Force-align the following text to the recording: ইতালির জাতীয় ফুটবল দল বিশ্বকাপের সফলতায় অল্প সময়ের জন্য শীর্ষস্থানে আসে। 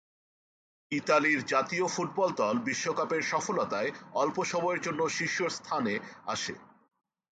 ইতালির 0.91 1.39
জাতীয় 1.45 1.85
ফুটবল 1.87 2.29
দল 2.33 2.55
বিশ্বকাপের 2.59 3.21
সফলতায় 3.23 3.89
অল্প 4.13 4.37
সময়ের 4.43 4.81
জন্য 4.81 5.01
শীর্ষস্থানে 5.09 5.93
আসে। 6.25 6.53